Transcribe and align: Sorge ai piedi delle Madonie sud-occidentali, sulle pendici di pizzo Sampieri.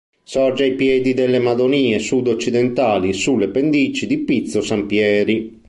Sorge 0.23 0.63
ai 0.63 0.73
piedi 0.73 1.13
delle 1.13 1.37
Madonie 1.37 1.99
sud-occidentali, 1.99 3.13
sulle 3.13 3.49
pendici 3.49 4.07
di 4.07 4.17
pizzo 4.17 4.59
Sampieri. 4.59 5.59